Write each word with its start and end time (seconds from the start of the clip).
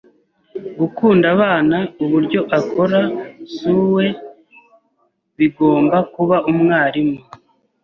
Gukunda 0.79 1.25
abana 1.35 1.77
uburyo 2.03 2.39
akora 2.59 2.99
Sue 3.55 4.07
bigomba 5.37 5.97
kuba 6.13 6.37
umwarimu. 6.51 7.19